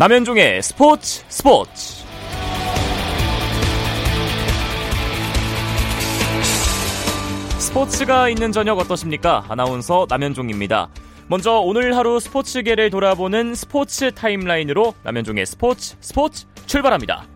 [0.00, 2.04] 남현종의 스포츠 스포츠
[7.58, 9.44] 스포츠가 있는 저녁 어떠십니까?
[9.50, 10.88] 아나운서 남현종입니다.
[11.26, 17.26] 먼저 오늘 하루 스포츠계를 돌아보는 스포츠 타임라인으로 남현종의 스포츠 스포츠 출발합니다.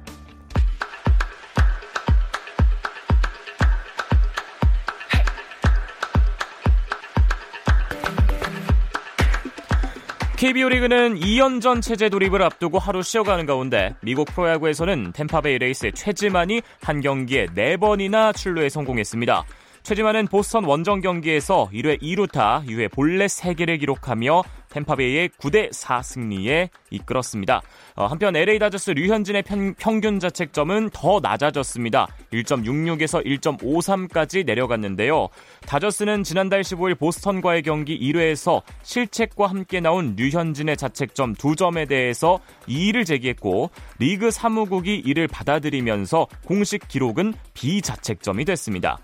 [10.44, 17.00] KBO 리그는 2연전 체제 돌입을 앞두고 하루 쉬어가는 가운데 미국 프로야구에서는 템파베이 레이스의 최지만이 한
[17.00, 19.42] 경기에 4번이나 출루에 성공했습니다.
[19.84, 27.60] 최지만은 보스턴 원정 경기에서 1회 2루타, 2회 볼넷 3개를 기록하며 템파베이의 9대 4 승리에 이끌었습니다.
[27.94, 32.08] 어, 한편 LA 다저스 류현진의 편, 평균 자책점은 더 낮아졌습니다.
[32.32, 35.28] 1.66에서 1.53까지 내려갔는데요.
[35.66, 43.68] 다저스는 지난달 15일 보스턴과의 경기 1회에서 실책과 함께 나온 류현진의 자책점 2점에 대해서 이의를 제기했고
[43.98, 48.98] 리그 사무국이 이를 받아들이면서 공식 기록은 비자책점이 됐습니다.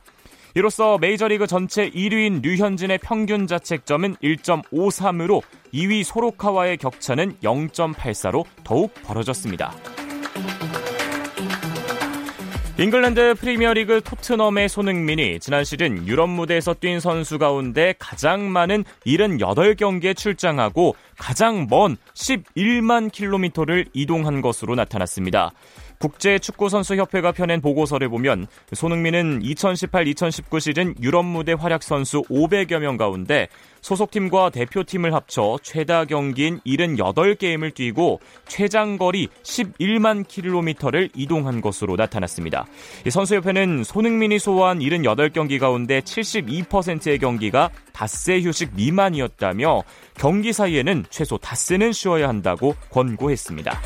[0.54, 9.72] 이로써 메이저리그 전체 1위인 류현진의 평균 자책점은 1.53으로 2위 소로카와의 격차는 0.84로 더욱 벌어졌습니다.
[12.80, 20.96] 잉글랜드 프리미어리그 토트넘의 손흥민이 지난 시즌 유럽 무대에서 뛴 선수 가운데 가장 많은 78경기에 출장하고
[21.20, 25.52] 가장 먼 11만 킬로미터를 이동한 것으로 나타났습니다.
[25.98, 33.48] 국제축구선수협회가 펴낸 보고서를 보면 손흥민은 2018-2019 시즌 유럽 무대 활약 선수 500여 명 가운데
[33.82, 42.66] 소속팀과 대표팀을 합쳐 최다 경기인 78게임을 뛰고 최장거리 11만 킬로미터를 이동한 것으로 나타났습니다.
[43.08, 49.82] 선수협회는 손흥민이 소화한 78경기 가운데 72%의 경기가 닷새 휴식 미만이었다며
[50.14, 53.80] 경기 사이에는 최소 닷새는 쉬어야 한다고 권고했습니다.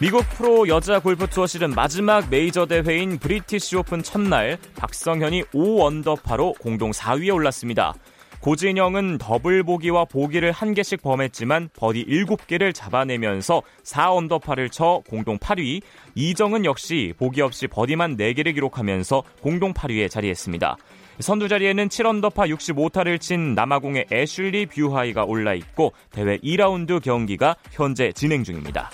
[0.00, 6.54] 미국 프로 여자 골프 투어 시즌 마지막 메이저 대회인 브리티시 오픈 첫날 박성현이 5 언더파로
[6.54, 7.94] 공동 4위에 올랐습니다.
[8.42, 15.80] 고진영은 더블 보기와 보기를 한 개씩 범했지만 버디 7개를 잡아내면서 4언더파를 쳐 공동 8위,
[16.16, 20.76] 이정은 역시 보기 없이 버디만 4개를 기록하면서 공동 8위에 자리했습니다.
[21.20, 28.42] 선두 자리에는 7언더파 65타를 친 남아공의 애슐리 뷰하이가 올라 있고 대회 2라운드 경기가 현재 진행
[28.42, 28.90] 중입니다.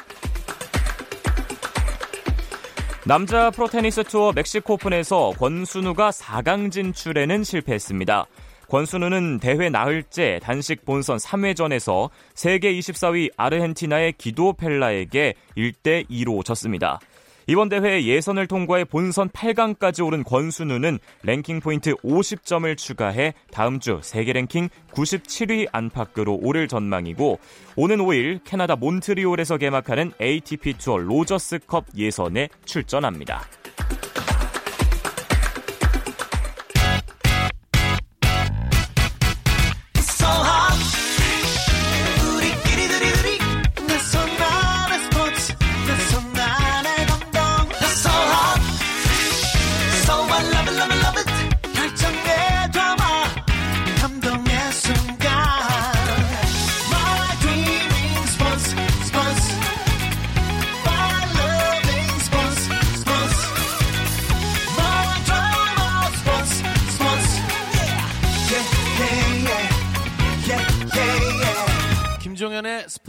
[3.06, 8.26] 남자 프로테니스 투어 멕시코 오픈에서 권순우가 4강 진출에는 실패했습니다.
[8.68, 17.00] 권순우는 대회 나흘째 단식 본선 3회전에서 세계 24위 아르헨티나의 기도 펠라에게 1대 2로 졌습니다.
[17.46, 24.34] 이번 대회 예선을 통과해 본선 8강까지 오른 권순우는 랭킹 포인트 50점을 추가해 다음 주 세계
[24.34, 27.40] 랭킹 97위 안팎으로 오를 전망이고
[27.76, 33.40] 오는 5일 캐나다 몬트리올에서 개막하는 ATP 투어 로저스컵 예선에 출전합니다.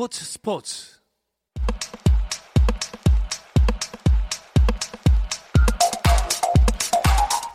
[0.09, 0.99] 스포츠 스포츠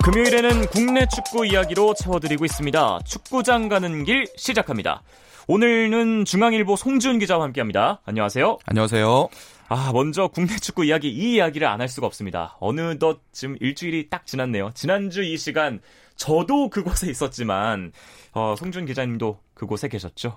[0.05, 3.01] 금요일에는 국내 축구 이야기로 채워드리고 있습니다.
[3.07, 5.03] 축구장 가는 길 시작합니다.
[5.47, 8.01] 오늘은 중앙일보 송지훈 기자와 함께합니다.
[8.05, 8.59] 안녕하세요.
[8.67, 9.29] 안녕하세요.
[9.69, 12.57] 아, 먼저 국내 축구 이야기 이 이야기를 안 할 수가 없습니다.
[12.61, 14.73] 어느덧 지금 일주일이 딱 지났네요.
[14.75, 15.81] 지난주 이 시간
[16.17, 17.93] 저도 그곳에 있었지만
[18.33, 20.37] 어, 송준 기자님도 그곳에 계셨죠?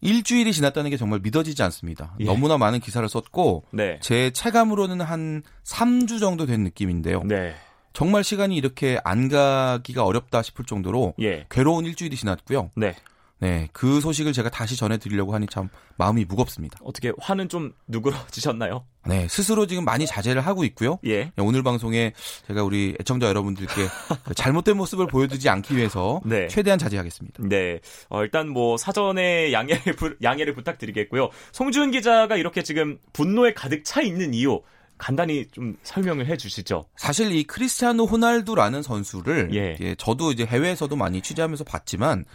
[0.00, 2.14] 일주일이 지났다는 게 정말 믿어지지 않습니다.
[2.20, 2.24] 예.
[2.24, 3.98] 너무나 많은 기사를 썼고 네.
[4.00, 7.22] 제 체감으로는 한 3주 정도 된 느낌인데요.
[7.24, 7.54] 네.
[7.92, 11.46] 정말 시간이 이렇게 안 가기가 어렵다 싶을 정도로 예.
[11.50, 12.70] 괴로운 일주일이 지났고요.
[12.76, 12.94] 네.
[13.40, 16.78] 네, 그 소식을 제가 다시 전해드리려고 하니 참 마음이 무겁습니다.
[16.82, 18.84] 어떻게 화는 좀 누그러지셨나요?
[19.06, 20.98] 네, 스스로 지금 많이 자제를 하고 있고요.
[21.06, 21.24] 예.
[21.24, 22.12] 네, 오늘 방송에
[22.46, 23.88] 제가 우리 애청자 여러분들께
[24.36, 26.48] 잘못된 모습을 보여주지 않기 위해서 네.
[26.48, 27.42] 최대한 자제하겠습니다.
[27.48, 31.30] 네, 어, 일단 뭐 사전에 양해를 부, 양해를 부탁드리겠고요.
[31.52, 34.60] 송준 기자가 이렇게 지금 분노에 가득 차 있는 이유
[34.98, 36.84] 간단히 좀 설명을 해 주시죠.
[36.94, 39.76] 사실 이 크리스티아노 호날두라는 선수를 예.
[39.80, 42.26] 예, 저도 이제 해외에서도 많이 취재하면서 봤지만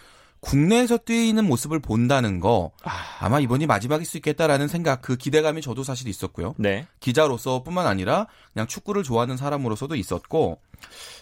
[0.45, 3.27] 국내에서 뛰는 모습을 본다는 거 아...
[3.29, 6.53] 마 이번이 마지막일 수 있겠다라는 생각 그 기대감이 저도 사실 있었고요.
[6.57, 6.85] 네.
[6.99, 10.61] 기자로서뿐만 아니라 그냥 축구를 좋아하는 사람으로서도 있었고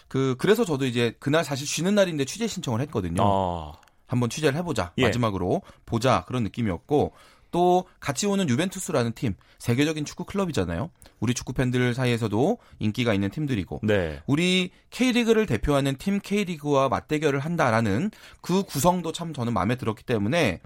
[0.08, 3.22] 그 그래서 저도 이제 그날 사실 쉬는 날인데 취재 신청을 했거든요.
[3.22, 3.72] 어...
[4.06, 5.04] 한번 취재를 해보자 예.
[5.04, 7.12] 마지막으로 보자 그런 느낌이었고
[7.54, 10.90] 또 같이 오는 유벤투스라는 팀 세계적인 축구 클럽이잖아요.
[11.20, 14.20] 우리 축구 팬들 사이에서도 인기가 있는 팀들이고 네.
[14.26, 18.10] 우리 K리그를 대표하는 팀 K리그와 맞대결을 한다라는
[18.40, 20.58] 그 구성도 참 저는 마음에 들었기 때문에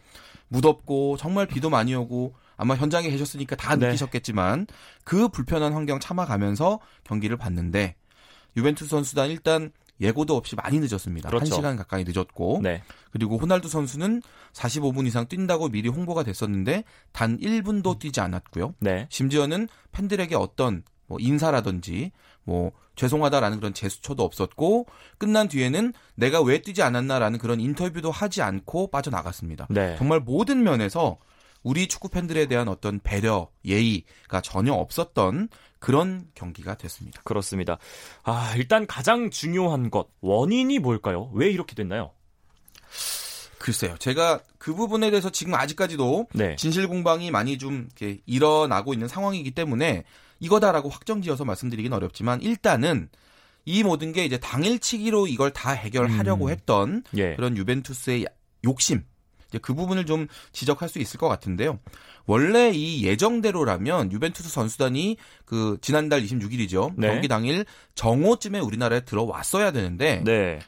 [0.49, 3.89] 무덥고 정말 비도 많이 오고 아마 현장에 계셨으니까 다 네.
[3.89, 4.67] 느끼셨겠지만
[5.05, 7.97] 그 불편한 환경 참아가면서 경기를 봤는데
[8.57, 11.29] 유벤투스 선수단 일단 예고도 없이 많이 늦었습니다.
[11.29, 11.57] 그렇죠.
[11.57, 12.83] 1시간 가까이 늦었고 네.
[13.11, 14.23] 그리고 호날두 선수는
[14.53, 18.75] 45분 이상 뛴다고 미리 홍보가 됐었는데 단 1분도 뛰지 않았고요.
[18.81, 19.07] 네.
[19.11, 22.13] 심지어는 팬들에게 어떤 뭐 인사라든지
[22.45, 24.87] 뭐 죄송하다라는 그런 제스처도 없었고
[25.19, 29.69] 끝난 뒤에는 내가 왜 뛰지 않았나라는 그런 인터뷰도 하지 않고 빠져나갔습니다.
[29.71, 29.97] 네.
[29.99, 31.19] 정말 모든 면에서
[31.63, 37.21] 우리 축구 팬들에 대한 어떤 배려, 예의가 전혀 없었던 그런 경기가 됐습니다.
[37.25, 37.79] 그렇습니다.
[38.23, 41.31] 아, 일단 가장 중요한 것, 원인이 뭘까요?
[41.35, 42.13] 왜 이렇게 됐나요?
[43.59, 43.97] 글쎄요.
[43.99, 46.57] 제가 그 부분에 대해서 지금 아직까지도 네.
[46.57, 47.89] 진실 공방이 많이 좀
[48.27, 50.05] 일어나고 있는 상황이기 때문에
[50.41, 53.09] 이거다라고 확정 지어서 말씀드리긴 어렵지만 일단은
[53.65, 56.51] 이 모든 게 이제 당일치기로 이걸 다 해결하려고 음.
[56.51, 57.35] 했던 예.
[57.35, 58.27] 그런 유벤투스의
[58.65, 59.05] 욕심
[59.49, 61.79] 이제 그 부분을 좀 지적할 수 있을 것 같은데요.
[62.27, 66.93] 원래 이 예정대로라면 유벤투스 선수단이 그 지난달 26일이죠.
[66.97, 67.09] 네.
[67.09, 67.65] 경기 당일
[67.95, 70.59] 정오쯤에 우리나라에 들어왔어야 되는데 네.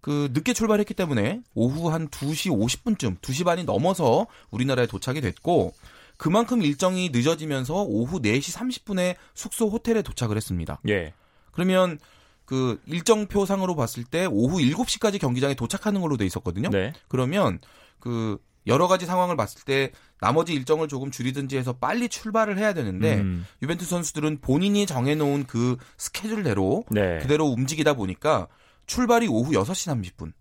[0.00, 5.74] 그 늦게 출발했기 때문에 오후 한 2시 50분쯤 2시 반이 넘어서 우리나라에 도착이 됐고
[6.16, 10.80] 그만큼 일정이 늦어지면서 오후 4시 30분에 숙소 호텔에 도착을 했습니다.
[10.88, 11.12] 예.
[11.52, 11.98] 그러면
[12.44, 16.70] 그 일정표상으로 봤을 때 오후 7시까지 경기장에 도착하는 걸로 돼 있었거든요.
[16.70, 16.92] 네.
[17.08, 17.60] 그러면
[18.02, 23.18] 그 여러 가지 상황을 봤을 때 나머지 일정을 조금 줄이든지 해서 빨리 출발을 해야 되는데
[23.20, 23.46] 음.
[23.62, 27.18] 유벤투스 선수들은 본인이 정해놓은 그 스케줄대로 네.
[27.20, 28.48] 그대로 움직이다 보니까
[28.86, 30.32] 출발이 오후 6시 30분.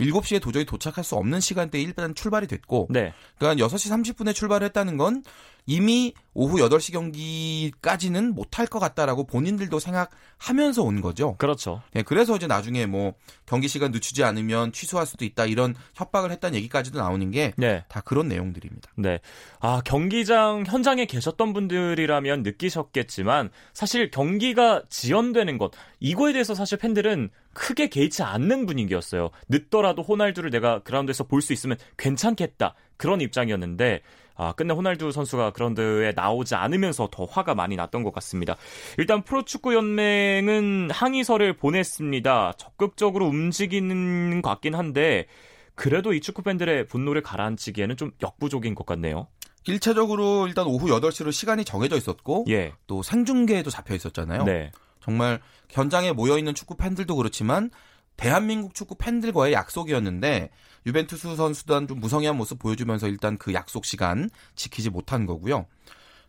[0.00, 3.12] 7시에 도저히 도착할 수 없는 시간대에 일단 출발이 됐고 네.
[3.38, 5.22] 그러니까 6시 30분에 출발했다는 건
[5.66, 11.36] 이미 오후 8시 경기까지는 못할 것 같다라고 본인들도 생각하면서 온 거죠.
[11.38, 11.80] 그렇죠.
[11.92, 13.14] 네, 그래서 이제 나중에 뭐
[13.46, 17.84] 경기 시간 늦추지 않으면 취소할 수도 있다 이런 협박을 했다는 얘기까지도 나오는 게다 네.
[18.04, 18.90] 그런 내용들입니다.
[18.96, 19.20] 네.
[19.60, 25.70] 아, 경기장 현장에 계셨던 분들이라면 느끼셨겠지만 사실 경기가 지연되는 것
[26.00, 29.30] 이거에 대해서 사실 팬들은 크게 개의치 않는 분위기였어요.
[29.48, 32.74] 늦더라도 호날두를 내가 그라운드에서 볼 수 있으면 괜찮겠다.
[32.96, 34.00] 그런 입장이었는데
[34.36, 38.56] 아, 끝내 호날두 선수가 그런드에 나오지 않으면서 더 화가 많이 났던 것 같습니다.
[38.98, 42.54] 일단 프로축구 연맹은 항의서를 보냈습니다.
[42.58, 45.26] 적극적으로 움직이는 것 같긴 한데
[45.74, 49.28] 그래도 이 축구 팬들의 분노를 가라앉히기에는 좀 역부족인 것 같네요.
[49.66, 52.72] 1차적으로 일단 오후 8시로 시간이 정해져 있었고 예.
[52.86, 54.44] 또 생중계에도 잡혀 있었잖아요.
[54.44, 54.70] 네.
[55.00, 55.40] 정말
[55.70, 57.70] 현장에 모여 있는 축구 팬들도 그렇지만
[58.16, 60.50] 대한민국 축구 팬들과의 약속이었는데
[60.86, 65.66] 유벤투스 선수단 좀 무성의한 모습 보여주면서 일단 그 약속 시간 지키지 못한 거고요.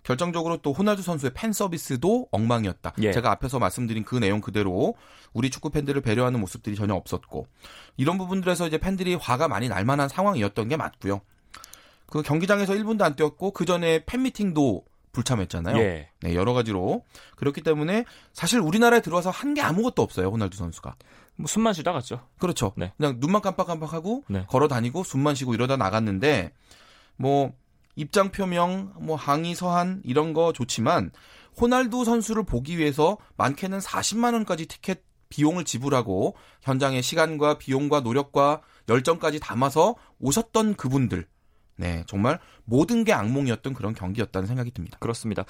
[0.03, 2.93] 결정적으로 또 호날두 선수의 팬 서비스도 엉망이었다.
[3.01, 3.11] 예.
[3.11, 4.95] 제가 앞에서 말씀드린 그 내용 그대로
[5.33, 7.47] 우리 축구 팬들을 배려하는 모습들이 전혀 없었고
[7.97, 11.21] 이런 부분들에서 이제 팬들이 화가 많이 날 만한 상황이었던 게 맞고요.
[12.05, 15.77] 그 경기장에서 1분도 안 뛰었고 그 전에 팬 미팅도 불참했잖아요.
[15.77, 16.09] 예.
[16.21, 17.03] 네, 여러 가지로
[17.35, 20.27] 그렇기 때문에 사실 우리나라에 들어와서 한 게 아무것도 없어요.
[20.27, 20.95] 호날두 선수가.
[21.37, 22.27] 뭐 숨만 쉬다 갔죠.
[22.39, 22.73] 그렇죠.
[22.77, 22.93] 네.
[22.97, 24.45] 그냥 눈만 깜빡깜빡하고 네.
[24.47, 26.53] 걸어 다니고 숨만 쉬고 이러다 나갔는데
[27.17, 27.53] 뭐
[27.95, 31.11] 입장 표명, 뭐 항의 서한 이런 거 좋지만
[31.59, 39.39] 호날두 선수를 보기 위해서 많게는 40만 원까지 티켓 비용을 지불하고 현장의 시간과 비용과 노력과 열정까지
[39.39, 41.27] 담아서 오셨던 그분들
[41.77, 44.97] 네, 정말 모든 게 악몽이었던 그런 경기였다는 생각이 듭니다.
[44.99, 45.43] 그렇습니다.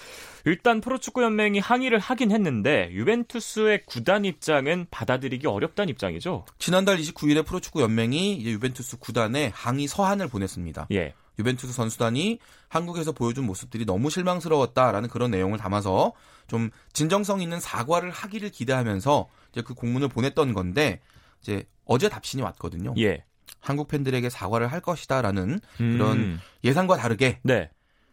[0.45, 6.45] 일단 프로축구 연맹이 항의를 하긴 했는데 유벤투스의 구단 입장은 받아들이기 어렵다는 입장이죠.
[6.57, 10.87] 지난달 29일에 프로축구 연맹이 이제 유벤투스 구단에 항의 서한을 보냈습니다.
[10.91, 11.13] 예.
[11.37, 12.39] 유벤투스 선수단이
[12.69, 16.13] 한국에서 보여준 모습들이 너무 실망스러웠다라는 그런 내용을 담아서
[16.47, 21.01] 좀 진정성 있는 사과를 하기를 기대하면서 이제 그 공문을 보냈던 건데
[21.41, 22.93] 이제 어제 답신이 왔거든요.
[22.97, 23.23] 예.
[23.65, 25.97] 한국 팬들에게 사과를 할 것이다라는 음.
[25.97, 27.69] 그런 예상과 다르게 네.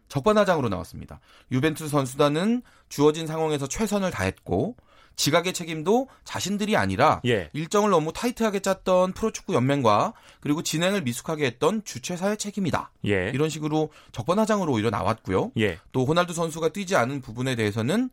[0.09, 1.21] 적반하장으로 나왔습니다.
[1.50, 4.76] 유벤투스 선수단은 주어진 상황에서 최선을 다했고
[5.16, 7.50] 지각의 책임도 자신들이 아니라 예.
[7.52, 12.90] 일정을 너무 타이트하게 짰던 프로축구 연맹과 그리고 진행을 미숙하게 했던 주최사의 책임이다.
[13.06, 13.30] 예.
[13.35, 15.52] 이런 식으로 적반하장으로 오히려 나왔고요.
[15.59, 15.78] 예.
[15.92, 18.09] 또 호날두 선수가 뛰지 않은 부분에 대해서는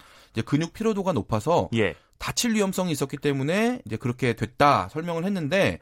[0.45, 1.95] 근육 피로도가 높아서 예.
[2.17, 5.79] 다칠 위험성이 있었기 때문에 이제 그렇게 됐다 설명을 했는데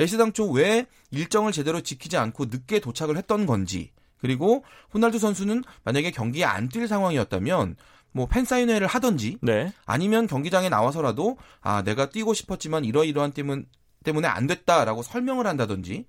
[0.00, 4.64] 애시당초 왜 일정을 제대로 지키지 않고 늦게 도착을 했던 건지 그리고
[4.94, 7.76] 호날두 선수는 만약에 경기에 안 뛸 상황이었다면
[8.12, 9.72] 뭐 팬사인회를 하던지 네.
[9.86, 13.66] 아니면 경기장에 나와서라도 아 내가 뛰고 싶었지만 이러이러한 때문
[14.04, 16.06] 때문에 안 됐다라고 설명을 한다든지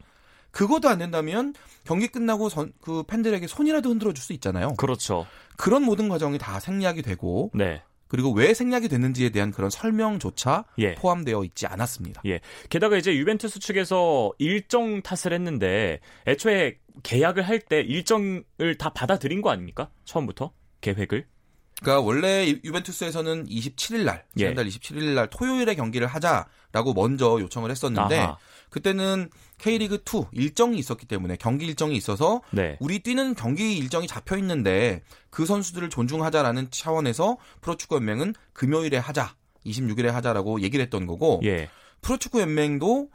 [0.51, 1.53] 그것도 안 된다면
[1.85, 4.73] 경기 끝나고 선, 그 팬들에게 손이라도 흔들어 줄 수 있잖아요.
[4.75, 5.25] 그렇죠.
[5.57, 7.81] 그런 모든 과정이 다 생략이 되고 네.
[8.11, 10.95] 그리고 왜 생략이 됐는지에 대한 그런 설명조차 예.
[10.95, 12.21] 포함되어 있지 않았습니다.
[12.25, 12.41] 예.
[12.69, 19.49] 게다가 이제 유벤투스 측에서 일정 탓을 했는데 애초에 계약을 할 때 일정을 다 받아들인 거
[19.49, 19.91] 아닙니까?
[20.03, 20.51] 처음부터
[20.81, 21.25] 계획을?
[21.81, 24.69] 그러니까 원래 유벤투스에서는 27일 날, 지난달 예.
[24.69, 28.37] 27일 날 토요일에 경기를 하자라고 먼저 요청을 했었는데 아하.
[28.69, 29.29] 그때는
[29.61, 32.77] K리그 2 일정이 있었기 때문에 경기 일정이 있어서 네.
[32.79, 40.07] 우리 뛰는 경기 일정이 잡혀 있는데 그 선수들을 존중하자라는 차원에서 프로축구 연맹은 금요일에 하자, 26일에
[40.07, 41.69] 하자라고 얘기를 했던 거고 예.
[42.01, 43.09] 프로축구 연맹도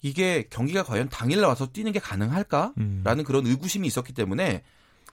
[0.00, 3.24] 이게 경기가 과연 당일 나와서 뛰는 게 가능할까라는 음.
[3.26, 4.62] 그런 의구심이 있었기 때문에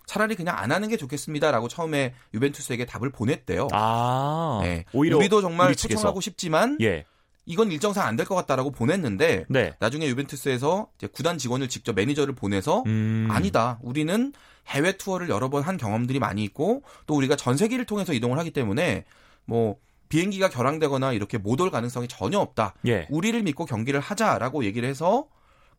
[0.05, 3.69] 차라리 그냥 안 하는 게 좋겠습니다라고 처음에 유벤투스에게 답을 보냈대요.
[3.71, 4.85] 아, 네.
[4.93, 7.05] 오히려 우리도 정말 우리 초청하고 싶지만 예.
[7.45, 9.73] 이건 일정상 안 될 것 같다라고 보냈는데 네.
[9.79, 13.27] 나중에 유벤투스에서 이제 구단 직원을 직접 매니저를 보내서 음.
[13.29, 13.79] 아니다.
[13.83, 14.33] 우리는
[14.67, 18.51] 해외 투어를 여러 번 한 경험들이 많이 있고 또 우리가 전 세계를 통해서 이동을 하기
[18.51, 19.05] 때문에
[19.45, 19.77] 뭐
[20.09, 22.73] 비행기가 결항되거나 이렇게 못 올 가능성이 전혀 없다.
[22.87, 23.07] 예.
[23.09, 25.27] 우리를 믿고 경기를 하자라고 얘기를 해서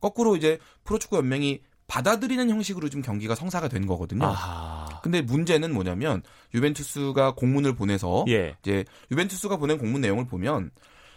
[0.00, 4.24] 거꾸로 이제 프로축구 연맹이 받아들이는 형식으로 좀 경기가 성사가 된 거거든요.
[4.26, 5.00] 아하.
[5.02, 6.22] 근데 문제는 뭐냐면
[6.54, 8.56] 유벤투스가 공문을 보내서 예.
[8.62, 10.70] 이제 유벤투스가 보낸 공문 내용을 보면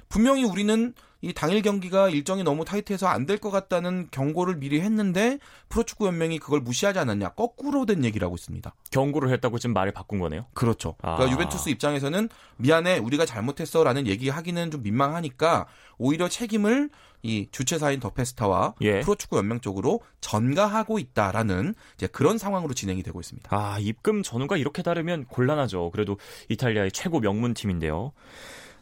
[0.10, 5.38] 분명히 우리는 이 당일 경기가 일정이 너무 타이트해서 안 될 것 같다는 경고를 미리 했는데
[5.68, 8.74] 프로축구 연맹이 그걸 무시하지 않았냐 거꾸로 된 얘기를 하고 있습니다.
[8.90, 10.46] 경고를 했다고 지금 말을 바꾼 거네요.
[10.54, 10.96] 그렇죠.
[11.02, 11.16] 아.
[11.16, 16.90] 그러니까 유벤투스 입장에서는 미안해 우리가 잘못했어라는 얘기하기는 좀 민망하니까 오히려 책임을
[17.22, 19.02] 이 주최사인 더 페스타와 예.
[19.02, 23.50] 프로축구 연맹 쪽으로 전가하고 있다라는 이제 그런 상황으로 진행이 되고 있습니다.
[23.56, 25.92] 아 입금 전후가 이렇게 다르면 곤란하죠.
[25.92, 28.14] 그래도 이탈리아의 최고 명문 팀인데요.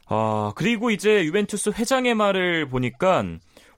[0.10, 3.24] 아, 그리고 이제 유벤투스 회장의 말을 보니까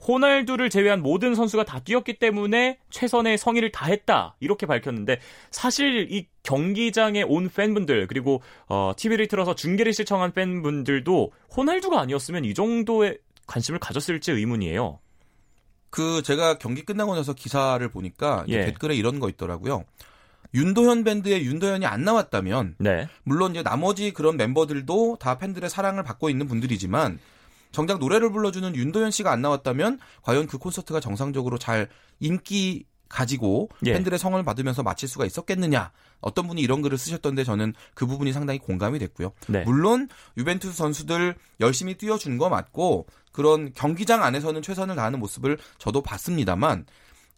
[0.07, 5.19] 호날두를 제외한 모든 선수가 다 뛰었기 때문에 최선의 성의를 다했다 이렇게 밝혔는데
[5.51, 12.53] 사실 이 경기장에 온 팬분들 그리고 어, TV를 틀어서 중계를 시청한 팬분들도 호날두가 아니었으면 이
[12.53, 15.00] 정도의 관심을 가졌을지 의문이에요.
[15.89, 18.65] 그 제가 경기 끝나고 나서 기사를 보니까 예.
[18.65, 19.86] 댓글에 이런 거 있더라고요.
[20.53, 23.07] 윤도현 밴드의 윤도현이 안 나왔다면 네.
[23.23, 27.19] 물론 이제 나머지 그런 멤버들도 다 팬들의 사랑을 받고 있는 분들이지만
[27.71, 31.87] 정작 노래를 불러주는 윤도현 씨가 안 나왔다면 과연 그 콘서트가 정상적으로 잘
[32.19, 33.93] 인기 가지고 예.
[33.93, 35.91] 팬들의 성을 받으면서 마칠 수가 있었겠느냐.
[36.21, 39.31] 어떤 분이 이런 글을 쓰셨던데 저는 그 부분이 상당히 공감이 됐고요.
[39.47, 39.63] 네.
[39.63, 46.85] 물론 유벤투스 선수들 열심히 뛰어준 거 맞고 그런 경기장 안에서는 최선을 다하는 모습을 저도 봤습니다만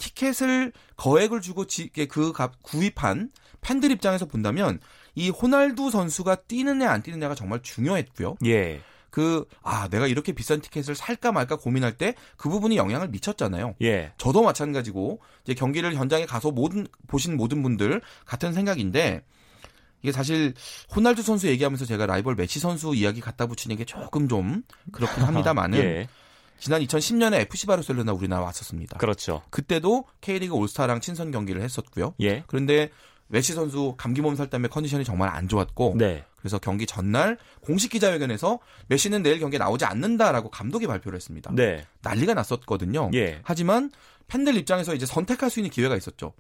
[0.02, 1.66] 티켓을 거액을 주고
[2.10, 3.32] 그 구입한
[3.62, 4.80] 팬들 입장에서 본다면
[5.14, 8.38] 이 호날두 선수가 뛰느냐 안 뛰느냐가 정말 중요했고요.
[8.46, 8.82] 예.
[9.12, 13.76] 그, 아, 내가 이렇게 비싼 티켓을 살까 말까 고민할 때 그 부분이 영향을 미쳤잖아요.
[13.82, 14.14] 예.
[14.18, 19.22] 저도 마찬가지고, 이제 경기를 현장에 가서 모든, 보신 모든 분들 같은 생각인데,
[20.02, 20.54] 이게 사실
[20.96, 25.78] 호날두 선수 얘기하면서 제가 라이벌 메시 선수 이야기 갖다 붙이는 게 조금 좀 그렇긴 합니다만은
[25.84, 26.08] 예.
[26.62, 29.00] 지난 2010년에 FC 바르셀로나 우리나라 왔었습니다.
[29.00, 29.42] 그렇죠.
[29.50, 32.14] 그때도 K리그 올스타랑 친선 경기를 했었고요.
[32.22, 32.44] 예.
[32.46, 32.92] 그런데
[33.28, 36.24] 메시 선수 감기 몸살 때문에 컨디션이 정말 안 좋았고 네.
[36.38, 41.52] 그래서 경기 전날 공식 기자회견에서 메시는 내일 경기에 나오지 않는다라고 감독이 발표를 했습니다.
[41.56, 41.84] 네.
[42.04, 43.10] 난리가 났었거든요.
[43.16, 43.40] 예.
[43.44, 43.90] 하지만
[44.28, 46.34] 팬들 입장에서 이제 선택할 수 있는 기회가 있었죠.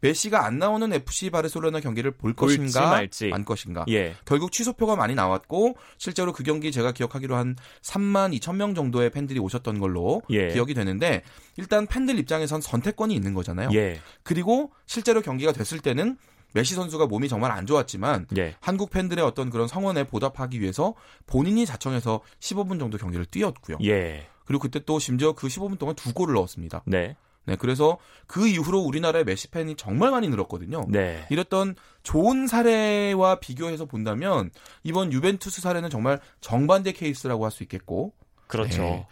[0.00, 3.30] 메시가 안 나오는 FC 바르셀로나 경기를 볼 것인가 말지.
[3.32, 3.84] 안 것인가.
[3.88, 4.14] 예.
[4.24, 9.38] 결국 취소표가 많이 나왔고 실제로 그 경기 제가 기억하기로 한 3만 2천 명 정도의 팬들이
[9.40, 10.48] 오셨던 걸로 예.
[10.48, 11.22] 기억이 되는데
[11.56, 13.70] 일단 팬들 입장에선 선택권이 있는 거잖아요.
[13.74, 14.00] 예.
[14.22, 16.16] 그리고 실제로 경기가 됐을 때는
[16.54, 18.54] 메시 선수가 몸이 정말 안 좋았지만 예.
[18.60, 20.94] 한국 팬들의 어떤 그런 성원에 보답하기 위해서
[21.26, 23.78] 본인이 자청해서 15분 정도 경기를 뛰었고요.
[23.84, 24.26] 예.
[24.46, 26.82] 그리고 그때 또 심지어 그 15분 동안 두 골을 넣었습니다.
[26.86, 27.16] 네.
[27.48, 30.84] 네, 그래서 그 이후로 우리나라의 메시 팬이 정말 많이 늘었거든요.
[30.88, 31.24] 네.
[31.30, 34.50] 이랬던 좋은 사례와 비교해서 본다면
[34.84, 38.12] 이번 유벤투스 사례는 정말 정반대 케이스라고 할 수 있겠고.
[38.46, 38.82] 그렇죠.
[38.82, 39.06] 네.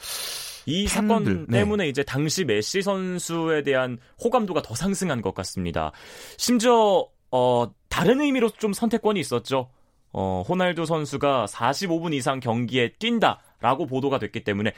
[0.67, 1.59] 이 팬들, 사건 네.
[1.59, 1.89] 때문에 네.
[1.89, 5.93] 이제 당시 메시 선수에 대한 호감도가 더 상승한 것 같습니다.
[6.37, 9.71] 심지어 어 다른 의미로 좀 선택권이 있었죠.
[10.13, 14.73] 어 호날두 선수가 45분 이상 경기에 뛴다라고 보도가 됐기 때문에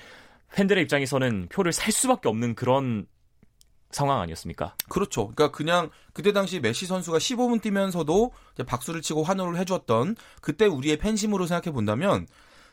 [0.54, 3.06] 팬들의 입장에서는 표를 살 수밖에 없는 그런
[3.90, 4.74] 상황 아니었습니까?
[4.88, 5.28] 그렇죠.
[5.28, 8.32] 그러니까 그냥 그때 당시 메시 선수가 15분 뛰면서도
[8.66, 12.26] 박수를 치고 환호를 해주었던 그때 우리의 팬심으로 생각해 본다면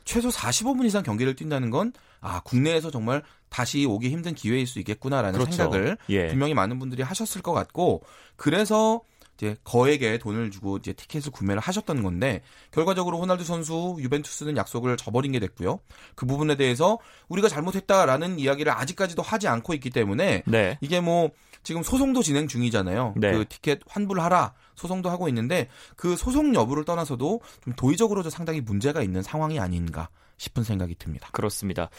[0.04, 5.40] 최소 45분 이상 경기를 뛴다는 건 아, 국내에서 정말 다시 오기 힘든 기회일 수 있겠구나라는
[5.40, 5.56] 그렇죠.
[5.56, 6.28] 생각을 예.
[6.28, 8.04] 분명히 많은 분들이 하셨을 것 같고
[8.36, 9.02] 그래서
[9.36, 15.34] 이제 거액의 돈을 주고 이제 티켓을 구매를 하셨던 건데 결과적으로 호날두 선수 유벤투스는 약속을 저버린
[15.34, 15.80] 게 됐고요.
[16.16, 20.78] 그 부분에 대해서 우리가 잘못했다라는 이야기를 아직까지도 하지 않고 있기 때문에 네.
[20.82, 21.32] 이게 뭐
[21.64, 23.16] 지금 소송도 진행 중이잖아요.
[23.18, 23.32] 네.
[23.32, 29.22] 그 티켓 환불하라 소송도 하고 있는데 그 소송 여부를 떠나서도 좀 도의적으로도 상당히 문제가 있는
[29.22, 31.30] 상황이 아닌가 싶은 생각이 듭니다.
[31.32, 31.90] 그렇습니다.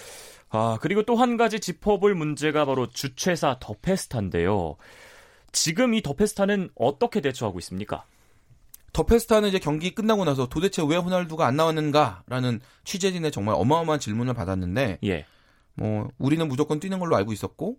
[0.51, 4.77] 아, 그리고 또 한 가지 짚어볼 문제가 바로 주최사 더페스타인데요.
[5.57, 8.05] 지금 이 더페스타는 어떻게 대처하고 있습니까?
[8.93, 14.99] 더페스타는 이제 경기 끝나고 나서 도대체 왜 호날두가 안 나왔는가라는 취재진의 정말 어마어마한 질문을 받았는데,
[15.05, 15.25] 예.
[15.73, 17.79] 뭐 우리는 무조건 뛰는 걸로 알고 있었고,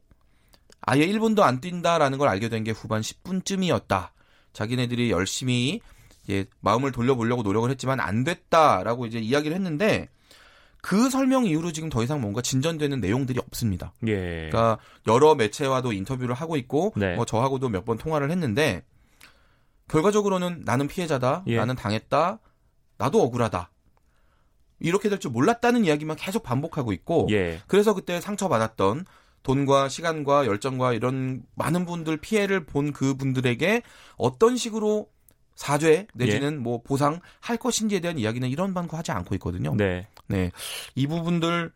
[0.81, 4.09] 아예 1분도 안 뛴다라는 걸 알게 된 게 후반 10분쯤이었다.
[4.53, 5.79] 자기네들이 열심히
[6.23, 10.09] 이제 마음을 돌려보려고 노력을 했지만 안 됐다라고 이제 이야기를 했는데
[10.81, 13.93] 그 설명 이후로 지금 더 이상 뭔가 진전되는 내용들이 없습니다.
[14.07, 14.49] 예.
[14.49, 17.15] 그러니까 여러 매체와도 인터뷰를 하고 있고 네.
[17.15, 18.83] 뭐 저하고도 몇 번 통화를 했는데
[19.87, 21.55] 결과적으로는 나는 피해자다, 예.
[21.57, 22.39] 나는 당했다,
[22.97, 23.71] 나도 억울하다.
[24.79, 27.59] 이렇게 될 줄 몰랐다는 이야기만 계속 반복하고 있고 예.
[27.67, 29.05] 그래서 그때 상처받았던
[29.43, 33.81] 돈과 시간과 열정과 이런 많은 분들 피해를 본 그분들에게
[34.17, 35.09] 어떤 식으로
[35.57, 36.57] 사죄 내지는 예.
[36.57, 39.75] 뭐 보상 할 것인지에 대한 이야기는 이런 방구 하지 않고 있거든요.
[39.75, 40.07] 네.
[40.27, 40.51] 네.
[40.95, 41.71] 이 부분들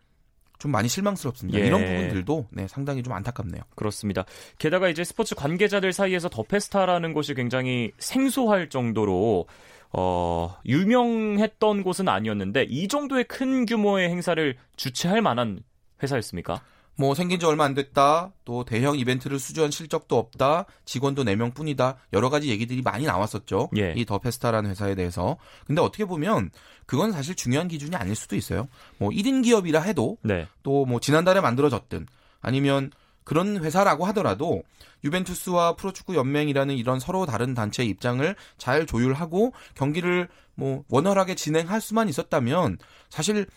[0.60, 1.60] 좀 많이 실망스럽습니다.
[1.60, 1.66] 예.
[1.66, 3.64] 이런 부분들도 네, 상당히 좀 안타깝네요.
[3.76, 4.24] 그렇습니다.
[4.60, 9.48] 게다가 이제 스포츠 관계자들 사이에서 더 페스타라는 곳이 굉장히 생소할 정도로
[9.94, 15.64] 어, 유명했던 곳은 아니었는데 이 정도의 큰 규모의 행사를 주최할 만한
[16.04, 16.62] 회사였습니까?
[16.96, 18.32] 뭐 생긴 지 얼마 안 됐다.
[18.46, 20.66] 또 대형 이벤트를 수주한 실적도 없다.
[20.86, 21.98] 직원도 4명 뿐이다.
[22.14, 23.70] 여러 가지 얘기들이 많이 나왔었죠.
[23.78, 23.94] 예.
[23.96, 25.38] 이 더 페스타라는 회사에 대해서.
[25.66, 26.52] 근데 어떻게 보면
[26.86, 28.68] 그건 사실 중요한 기준이 아닐 수도 있어요.
[28.98, 30.48] 뭐 1인 기업이라 해도 네.
[30.64, 32.08] 또뭐 지난달에 만들어졌든
[32.42, 32.92] 아니면
[33.24, 34.64] 그런 회사라고 하더라도
[35.04, 42.10] 유벤투스와 프로축구 연맹이라는 이런 서로 다른 단체의 입장을 잘 조율하고 경기를 뭐 원활하게 진행할 수만
[42.10, 42.78] 있었다면
[43.10, 43.48] 사실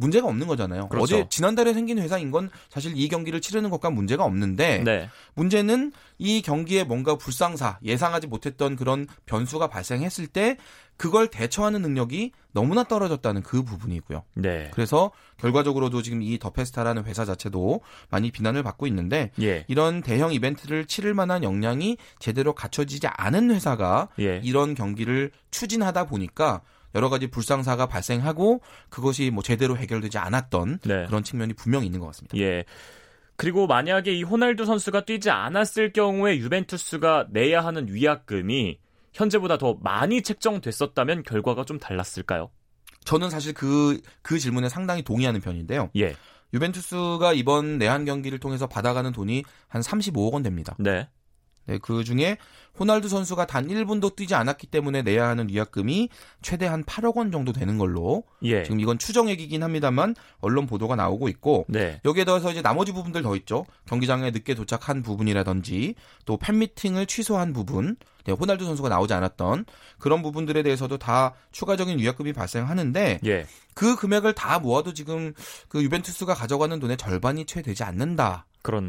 [0.00, 0.88] 문제가 없는 거잖아요.
[0.88, 1.04] 그렇죠.
[1.04, 5.08] 어제 지난달에 생긴 회사인 건 사실 이 경기를 치르는 것과 문제가 없는데 네.
[5.34, 10.56] 문제는 이 경기에 뭔가 불상사 예상하지 못했던 그런 변수가 발생했을 때
[10.96, 14.22] 그걸 대처하는 능력이 너무나 떨어졌다는 그 부분이고요.
[14.34, 14.70] 네.
[14.74, 19.64] 그래서 결과적으로도 지금 이 더페스타라는 회사 자체도 많이 비난을 받고 있는데 예.
[19.68, 24.40] 이런 대형 이벤트를 치를 만한 역량이 제대로 갖춰지지 않은 회사가 예.
[24.44, 26.60] 이런 경기를 추진하다 보니까
[26.94, 31.06] 여러 가지 불상사가 발생하고 그것이 뭐 제대로 해결되지 않았던 네.
[31.06, 32.36] 그런 측면이 분명히 있는 것 같습니다.
[32.38, 32.64] 예.
[33.36, 38.78] 그리고 만약에 이 호날두 선수가 뛰지 않았을 경우에 유벤투스가 내야 하는 위약금이
[39.12, 42.50] 현재보다 더 많이 책정됐었다면 결과가 좀 달랐을까요?
[43.04, 45.90] 저는 사실 그, 그 질문에 상당히 동의하는 편인데요.
[45.96, 46.14] 예.
[46.52, 50.76] 유벤투스가 이번 내한 경기를 통해서 받아가는 돈이 한 35억 원 됩니다.
[50.78, 51.08] 네.
[51.70, 52.36] 네, 그 중에
[52.80, 56.08] 호날두 선수가 단 1분도 뛰지 않았기 때문에 내야 하는 위약금이
[56.42, 58.64] 최대 한 8억 원 정도 되는 걸로 예.
[58.64, 62.00] 지금 이건 추정액이긴 합니다만 언론 보도가 나오고 있고 네.
[62.04, 63.66] 여기에 더해서 이제 나머지 부분들 더 있죠.
[63.86, 69.66] 경기장에 늦게 도착한 부분이라든지 또 팬미팅을 취소한 부분, 네, 호날두 선수가 나오지 않았던
[69.98, 73.46] 그런 부분들에 대해서도 다 추가적인 위약금이 발생하는데 예.
[73.74, 75.34] 그 금액을 다 모아도 지금
[75.68, 78.46] 그 유벤투스가 가져가는 돈의 절반이 채 되지 않는다.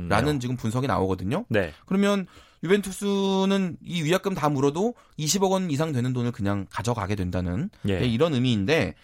[0.09, 1.45] 라는 지금 분석이 나오거든요.
[1.47, 1.71] 네.
[1.85, 2.27] 그러면
[2.63, 7.99] 유벤투스는 이 위약금 다 물어도 20억 원 이상 되는 돈을 그냥 가져가게 된다는 예.
[7.99, 8.95] 네, 이런 의미인데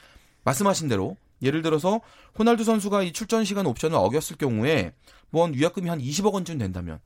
[0.43, 2.01] 말씀하신 대로 예를 들어서
[2.37, 4.93] 호날두 선수가 이 출전 시간 옵션을 어겼을 경우에
[5.29, 6.99] 뭐 위약금이 한 20억 원쯤 된다면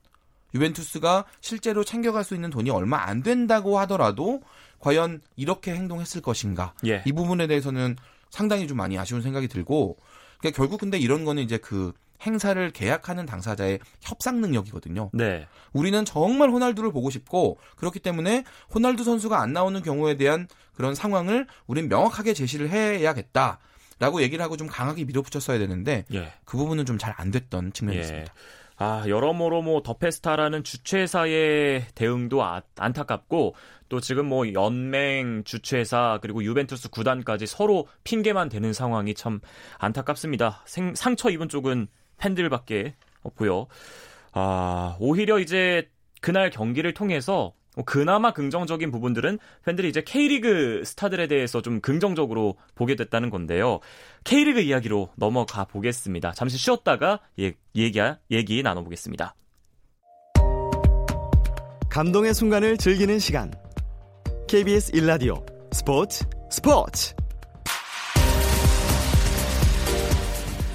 [0.53, 4.41] 유벤투스가 실제로 챙겨갈 수 있는 돈이 얼마 안 된다고 하더라도
[4.79, 7.03] 과연 이렇게 행동했을 것인가 예.
[7.05, 7.95] 이 부분에 대해서는
[8.29, 9.97] 상당히 좀 많이 아쉬운 생각이 들고
[10.39, 15.09] 그러니까 결국 근데 이런 거는 이제 그 행사를 계약하는 당사자의 협상 능력이거든요.
[15.13, 15.47] 네.
[15.73, 21.47] 우리는 정말 호날두를 보고 싶고 그렇기 때문에 호날두 선수가 안 나오는 경우에 대한 그런 상황을
[21.67, 23.59] 우린 명확하게 제시를 해야겠다.
[23.99, 26.33] 라고 얘기를 하고 좀 강하게 밀어붙였어야 되는데 예.
[26.43, 28.01] 그 부분은 좀 잘 안 됐던 측면이 예.
[28.01, 28.33] 있습니다.
[28.77, 33.53] 아, 여러모로 뭐 더페스타라는 주최사의 대응도 아, 안타깝고
[33.89, 39.39] 또 지금 뭐 연맹 주최사 그리고 유벤투스 구단까지 서로 핑계만 대는 상황이 참
[39.77, 40.63] 안타깝습니다.
[40.65, 41.87] 생, 상처 입은 쪽은
[42.21, 43.67] 팬들밖에 없고요.
[44.33, 45.89] 아, 오히려 이제
[46.21, 47.53] 그날 경기를 통해서
[47.85, 53.79] 그나마 긍정적인 부분들은 팬들이 이제 K리그 스타들에 대해서 좀 긍정적으로 보게 됐다는 건데요.
[54.23, 56.33] K리그 이야기로 넘어가 보겠습니다.
[56.33, 59.35] 잠시 쉬었다가 예, 얘기, 얘기 나눠보겠습니다.
[61.89, 63.51] 감동의 순간을 즐기는 시간.
[64.47, 67.15] KBS 1라디오 스포츠 스포츠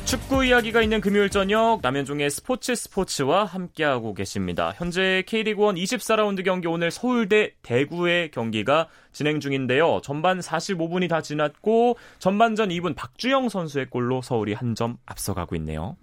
[0.06, 4.72] 축구 이야기가 있는 금요일 저녁 남현종의 스포츠 스포츠와 함께하고 계십니다.
[4.76, 10.00] 현재 K리그 1 24라운드 경기 오늘 서울대 대구의 경기가 진행 중인데요.
[10.04, 15.96] 전반 45분이 다 지났고 전반전 2분 박주영 선수의 골로 서울이 한 점 앞서가고 있네요.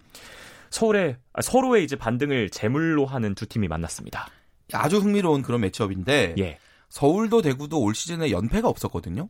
[0.70, 4.28] 서울의 아, 서로의 이제 반등을 제물로 하는 두 팀이 만났습니다.
[4.74, 6.58] 아주 흥미로운 그런 매치업인데 예.
[6.90, 9.30] 서울도 대구도 올 시즌에 연패가 없었거든요.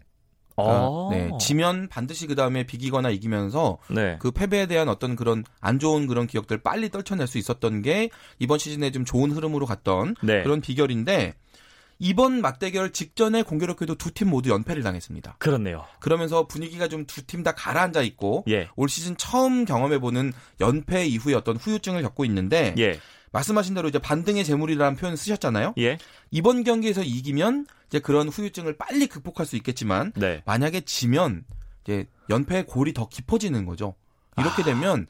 [0.55, 1.09] 어.
[1.11, 4.17] 네, 지면 반드시 그 다음에 비기거나 이기면서 네.
[4.19, 8.59] 그 패배에 대한 어떤 그런 안 좋은 그런 기억들 빨리 떨쳐낼 수 있었던 게 이번
[8.59, 10.43] 시즌에 좀 좋은 흐름으로 갔던 네.
[10.43, 11.33] 그런 비결인데
[11.99, 15.35] 이번 맞대결 직전에 공교롭게도 두 팀 모두 연패를 당했습니다.
[15.39, 15.85] 그렇네요.
[15.99, 18.67] 그러면서 분위기가 좀 두 팀 다 가라앉아 있고 예.
[18.75, 22.99] 올 시즌 처음 경험해보는 연패 이후의 어떤 후유증을 겪고 있는데 예.
[23.33, 25.73] 말씀하신 대로 이제 반등의 재물이라는 표현을 쓰셨잖아요.
[25.79, 25.97] 예.
[26.31, 30.41] 이번 경기에서 이기면 이제 그런 후유증을 빨리 극복할 수 있겠지만 네.
[30.45, 31.43] 만약에 지면
[31.83, 33.95] 이제 연패의 골이 더 깊어지는 거죠.
[34.37, 34.65] 이렇게 아.
[34.65, 35.07] 되면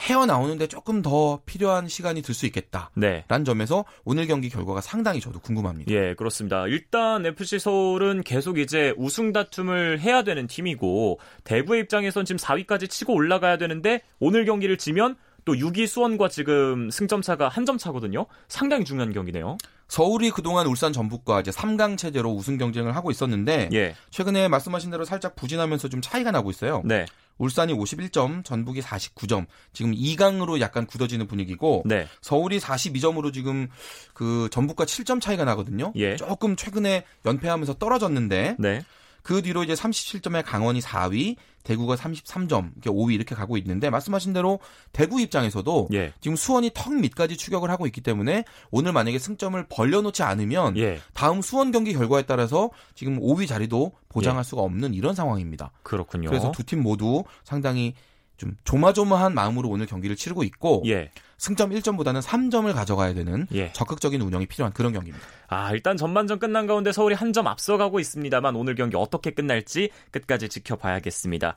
[0.00, 2.90] 헤어 나오는데 조금 더 필요한 시간이 들 수 있겠다.
[2.94, 3.24] 네.
[3.28, 5.92] 라는 점에서 오늘 경기 결과가 상당히 저도 궁금합니다.
[5.92, 6.66] 예, 그렇습니다.
[6.66, 13.14] 일단 FC 서울은 계속 이제 우승 다툼을 해야 되는 팀이고 대구의 입장에선 지금 4위까지 치고
[13.14, 18.26] 올라가야 되는데 오늘 경기를 지면 또 6위 수원과 지금 승점 차가 한 점 차거든요.
[18.48, 19.56] 상당히 중요한 경기네요.
[19.88, 23.94] 서울이 그동안 울산 전북과 이제 3강 체제로 우승 경쟁을 하고 있었는데 예.
[24.10, 26.82] 최근에 말씀하신 대로 살짝 부진하면서 좀 차이가 나고 있어요.
[26.84, 27.04] 네.
[27.38, 29.46] 울산이 51점, 전북이 49점.
[29.72, 32.06] 지금 2강으로 약간 굳어지는 분위기고 네.
[32.20, 33.68] 서울이 42점으로 지금
[34.14, 35.92] 그 전북과 7점 차이가 나거든요.
[35.96, 36.16] 예.
[36.16, 38.82] 조금 최근에 연패하면서 떨어졌는데 네.
[39.22, 44.58] 그 뒤로 이제 37점의 강원이 4위, 대구가 33점, 이렇게 5위 이렇게 가고 있는데 말씀하신 대로
[44.92, 46.12] 대구 입장에서도 예.
[46.20, 51.00] 지금 수원이 턱 밑까지 추격을 하고 있기 때문에 오늘 만약에 승점을 벌려놓지 않으면 예.
[51.14, 54.42] 다음 수원 경기 결과에 따라서 지금 5위 자리도 보장할 예.
[54.42, 55.70] 수가 없는 이런 상황입니다.
[55.84, 56.28] 그렇군요.
[56.28, 57.94] 그래서 두 팀 모두 상당히
[58.36, 61.10] 좀 조마조마한 마음으로 오늘 경기를 치르고 있고 예.
[61.42, 63.72] 승점 1점보다는 3점을 가져가야 되는 예.
[63.72, 65.26] 적극적인 운영이 필요한 그런 경기입니다.
[65.48, 70.50] 아, 일단 전반전 끝난 가운데 서울이 한 점 앞서가고 있습니다만 오늘 경기 어떻게 끝날지 끝까지
[70.50, 71.54] 지켜봐야겠습니다.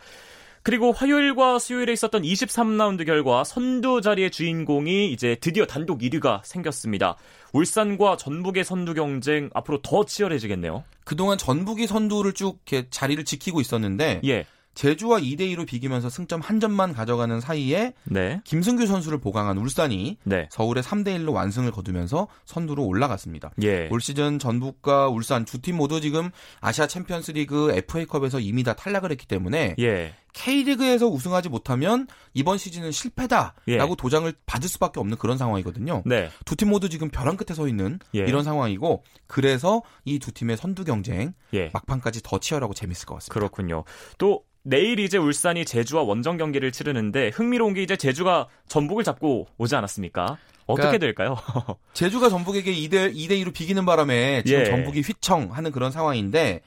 [0.63, 7.17] 그리고 화요일과 수요일에 있었던 23라운드 결과 선두 자리의 주인공이 이제 드디어 단독 1위가 생겼습니다.
[7.53, 10.83] 울산과 전북의 선두 경쟁 앞으로 더 치열해지겠네요.
[11.03, 14.45] 그동안 전북이 선두를 쭉 이렇게 자리를 지키고 있었는데 예.
[14.75, 18.41] 제주와 2대 2로 비기면서 승점 한 점만 가져가는 사이에 네.
[18.43, 20.47] 김승규 선수를 보강한 울산이 네.
[20.51, 23.51] 서울의 3대 1로 완승을 거두면서 선두로 올라갔습니다.
[23.63, 23.87] 예.
[23.89, 29.25] 올 시즌 전북과 울산 두 팀 모두 지금 아시아 챔피언스리그 FA컵에서 이미 다 탈락을 했기
[29.25, 30.13] 때문에 예.
[30.33, 33.79] K리그에서 우승하지 못하면 이번 시즌은 실패다라고 예.
[33.97, 36.03] 도장을 받을 수밖에 없는 그런 상황이거든요.
[36.05, 36.29] 네.
[36.43, 38.19] 두팀 모두 지금 벼랑 끝에 서 있는 예.
[38.19, 41.69] 이런 상황이고 그래서 이 두 팀의 선두 경쟁 예.
[41.73, 43.33] 막판까지 더 치열하고 재밌을 것 같습니다.
[43.33, 43.85] 그렇군요.
[44.17, 49.75] 또 내일 이제 울산이 제주와 원정 경기를 치르는데 흥미로운 게 이제 제주가 전북을 잡고 오지
[49.75, 50.37] 않았습니까?
[50.65, 51.37] 어떻게 그러니까 될까요?
[51.93, 54.65] 제주가 전북에게 2대 2대 2로 비기는 바람에 지금 예.
[54.65, 56.61] 전북이 휘청하는 그런 상황인데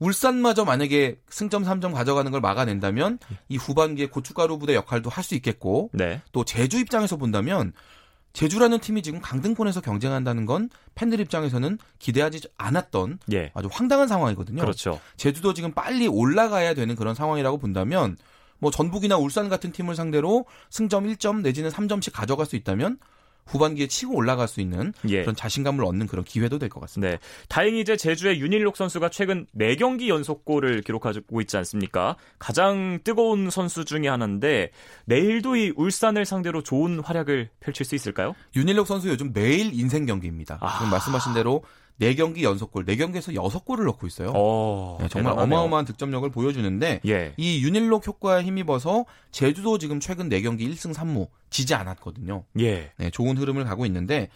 [0.00, 5.88] 울산마저 만약에 승점 3점 가져가는 걸 막아낸다면 이 후반기에 고춧가루 부대 역할도 할 수 있겠고
[5.94, 6.20] 네.
[6.32, 7.72] 또 제주 입장에서 본다면
[8.34, 13.52] 제주라는 팀이 지금 강등권에서 경쟁한다는 건 팬들 입장에서는 기대하지 않았던 예.
[13.54, 14.60] 아주 황당한 상황이거든요.
[14.60, 15.00] 그렇죠.
[15.16, 18.16] 제주도 지금 빨리 올라가야 되는 그런 상황이라고 본다면
[18.58, 22.98] 뭐 전북이나 울산 같은 팀을 상대로 승점 1점 내지는 3점씩 가져갈 수 있다면
[23.46, 25.22] 후반기에 치고 올라갈 수 있는 예.
[25.22, 27.12] 그런 자신감을 얻는 그런 기회도 될 것 같습니다.
[27.12, 27.18] 네.
[27.48, 32.16] 다행히 이제 제주의 윤일록 선수가 최근 4경기 연속골을 기록하고 있지 않습니까?
[32.38, 34.70] 가장 뜨거운 선수 중의 하나인데
[35.04, 38.34] 내일도 이 울산을 상대로 좋은 활약을 펼칠 수 있을까요?
[38.56, 40.58] 윤일록 선수 요즘 매일 인생 경기입니다.
[40.60, 40.78] 아...
[40.78, 41.62] 지금 말씀하신 대로
[42.00, 44.30] 4경기 연속골, 4경기에서 6골을 넣고 있어요.
[44.30, 45.58] 오, 어, 네, 정말 대단하네요.
[45.58, 47.34] 어마어마한 득점력을 보여주는데 예.
[47.36, 52.44] 이 윤일록 효과에 힘입어서 제주도 지금 최근 4경기 1승 3무 지지 않았거든요.
[52.58, 52.92] 예.
[52.96, 54.28] 네, 좋은 흐름을 가고 있는데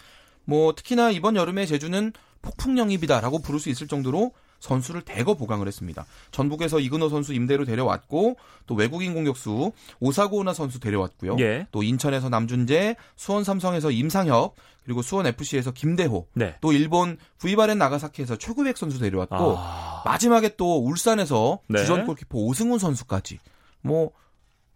[0.45, 6.07] 뭐 특히나 이번 여름에 제주는 폭풍 영입이다라고 부를 수 있을 정도로 선수를 대거 보강을 했습니다.
[6.31, 11.37] 전북에서 이근호 선수 임대로 데려왔고 또 외국인 공격수 오사고나 선수 데려왔고요.
[11.41, 11.67] 예.
[11.71, 16.57] 또 인천에서 남준재, 수원 삼성에서 임상혁, 그리고 수원 FC에서 김대호, 네.
[16.63, 20.03] 또 일본 브이바렌 나가사키에서 최구백 선수 데려왔고 아...
[20.07, 21.81] 마지막에 또 울산에서 네.
[21.81, 23.39] 주전 골키퍼 오승훈 선수까지
[23.83, 24.13] 뭐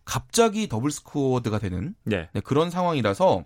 [0.04, 2.28] 갑자기 더블 스코어가 되는 네.
[2.32, 3.44] 네, 그런 상황이라서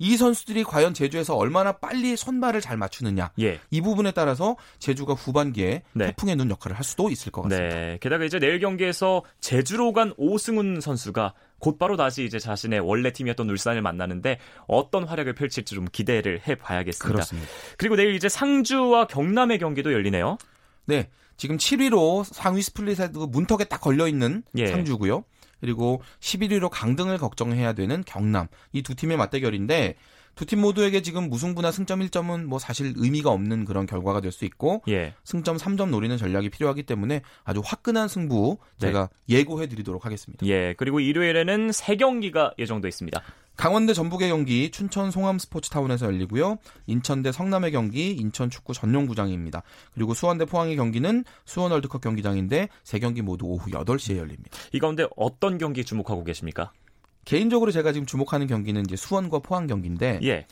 [0.00, 3.60] 이 선수들이 과연 제주에서 얼마나 빨리 선발을 잘 맞추느냐 예.
[3.70, 6.06] 이 부분에 따라서 제주가 후반기에 네.
[6.06, 7.74] 태풍의 눈 역할을 할 수도 있을 것 같습니다.
[7.74, 7.98] 네.
[8.00, 13.82] 게다가 이제 내일 경기에서 제주로 간 오승훈 선수가 곧바로 다시 이제 자신의 원래 팀이었던 울산을
[13.82, 17.12] 만나는데 어떤 활약을 펼칠지 좀 기대를 해봐야겠습니다.
[17.12, 17.48] 그렇습니다.
[17.76, 20.38] 그리고 내일 이제 상주와 경남의 경기도 열리네요.
[20.86, 21.10] 네.
[21.36, 24.66] 지금 7위로 상위 스플릿에 문턱에 딱 걸려 있는 예.
[24.66, 25.24] 상주고요.
[25.60, 28.48] 그리고 11위로 강등을 걱정해야 되는 경남.
[28.72, 29.96] 이 두 팀의 맞대결인데
[30.40, 34.44] 두 팀 모두에게 지금 무승부나 승점 1점은 뭐 사실 의미가 없는 그런 결과가 될 수
[34.46, 35.12] 있고 예.
[35.24, 39.38] 승점 3점 노리는 전략이 필요하기 때문에 아주 화끈한 승부 제가 네.
[39.38, 40.46] 예고해 드리도록 하겠습니다.
[40.46, 40.72] 예.
[40.78, 43.20] 그리고 일요일에는 세 경기가 예정돼 있습니다.
[43.56, 46.56] 강원대 전북의 경기 춘천 송암 스포츠타운에서 열리고요.
[46.86, 49.62] 인천대 성남의 경기 인천 축구 전용구장입니다.
[49.92, 54.56] 그리고 수원대 포항의 경기는 수원 월드컵 경기장인데 세 경기 모두 오후 8시에 열립니다.
[54.72, 56.72] 이 가운데 어떤 경기 주목하고 계십니까?
[57.24, 60.46] 개인적으로 제가 지금 주목하는 경기는 이제 수원과 포항 경기인데 예.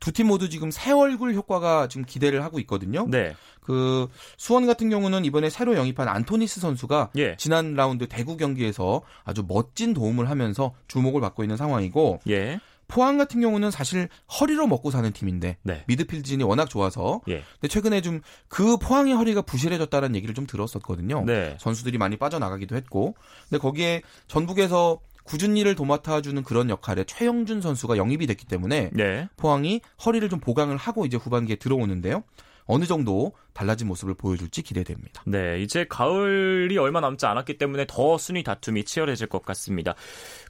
[0.00, 3.06] 두팀 모두 지금 새 얼굴 효과가 지금 기대를 하고 있거든요.
[3.08, 3.34] 네.
[3.60, 7.36] 그 수원 같은 경우는 이번에 새로 영입한 안토니스 선수가 예.
[7.36, 12.60] 지난 라운드 대구 경기에서 아주 멋진 도움을 하면서 주목을 받고 있는 상황이고 예.
[12.88, 15.84] 포항 같은 경우는 사실 허리로 먹고 사는 팀인데 네.
[15.88, 17.42] 미드필드진이 워낙 좋아서 예.
[17.60, 21.24] 근데 최근에 좀 그 포항의 허리가 부실해졌다는 얘기를 좀 들었었거든요.
[21.24, 21.56] 네.
[21.58, 23.16] 선수들이 많이 빠져나가기도 했고
[23.48, 29.28] 근데 거기에 전북에서 굳은 일을 도맡아주는 그런 역할에 최영준 선수가 영입이 됐기 때문에 네.
[29.36, 32.22] 포항이 허리를 좀 보강을 하고 이제 후반기에 들어오는데요.
[32.66, 35.22] 어느 정도 달라진 모습을 보여줄지 기대됩니다.
[35.24, 39.94] 네, 이제 가을이 얼마 남지 않았기 때문에 더 순위 다툼이 치열해질 것 같습니다.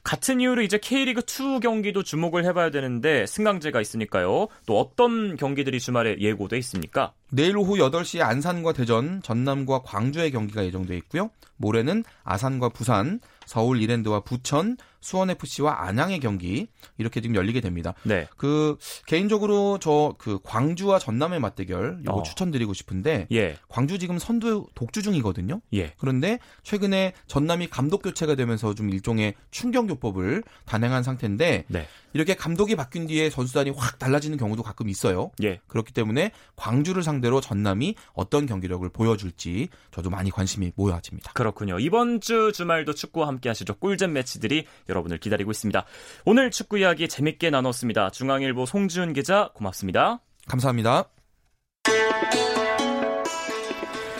[0.03, 4.47] 같은 이유로 이제 K리그 2 경기도 주목을 해봐야 되는데 승강제가 있으니까요.
[4.65, 7.13] 또 어떤 경기들이 주말에 예고돼 있습니까?
[7.31, 11.29] 내일 오후 8시에 안산과 대전, 전남과 광주의 경기가 예정돼 있고요.
[11.57, 17.93] 모레는 아산과 부산, 서울 이랜드와 부천, 수원 FC와 안양의 경기 이렇게 지금 열리게 됩니다.
[18.03, 18.27] 네.
[18.37, 22.23] 그 개인적으로 저 그 광주와 전남의 맞대결 이거 어.
[22.23, 23.57] 추천드리고 싶은데 예.
[23.67, 25.61] 광주 지금 선두 독주 중이거든요.
[25.73, 25.93] 예.
[25.97, 31.87] 그런데 최근에 전남이 감독 교체가 되면서 좀 일종의 충격 요법을 단행한 상태인데 네.
[32.13, 35.31] 이렇게 감독이 바뀐 뒤에 선수단이 확 달라지는 경우도 가끔 있어요.
[35.43, 35.59] 예.
[35.67, 41.33] 그렇기 때문에 광주를 상대로 전남이 어떤 경기력을 보여줄지 저도 많이 관심이 모여집니다.
[41.33, 41.79] 그렇군요.
[41.79, 43.75] 이번 주 주말도 축구와 함께 하시죠.
[43.75, 45.85] 꿀잼 매치들이 여러분을 기다리고 있습니다.
[46.25, 48.09] 오늘 축구 이야기 재밌게 나눴습니다.
[48.11, 50.19] 중앙일보 송지훈 기자 고맙습니다.
[50.47, 51.09] 감사합니다.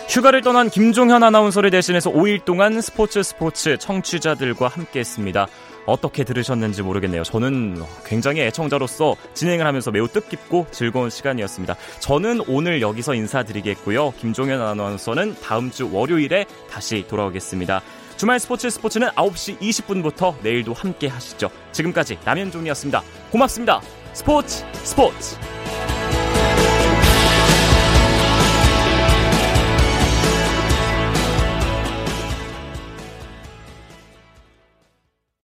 [0.09, 5.47] 휴가를 떠난 김종현 아나운서를 대신해서 5일 동안 스포츠 스포츠 청취자들과 함께했습니다.
[5.85, 7.23] 어떻게 들으셨는지 모르겠네요.
[7.23, 11.75] 저는 굉장히 애청자로서 진행을 하면서 매우 뜻깊고 즐거운 시간이었습니다.
[11.99, 14.11] 저는 오늘 여기서 인사드리겠고요.
[14.17, 17.81] 김종현 아나운서는 다음 주 월요일에 다시 돌아오겠습니다.
[18.17, 21.51] 주말 스포츠 스포츠는 9시 20분부터 내일도 함께 하시죠.
[21.71, 23.03] 지금까지 남현종이었습니다.
[23.31, 23.79] 고맙습니다.
[24.13, 25.35] 스포츠 스포츠.